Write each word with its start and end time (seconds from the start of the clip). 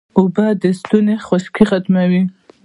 اوبه 0.17 0.45
د 0.61 0.63
ستوني 0.79 1.15
خشکي 1.27 1.63
ختموي 1.69 2.23